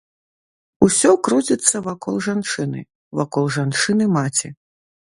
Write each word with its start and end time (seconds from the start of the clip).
Усё 0.85 1.11
круціцца 1.27 1.83
вакол 1.89 2.15
жанчыны, 2.29 2.81
вакол 3.21 3.45
жанчыны-маці. 3.61 4.57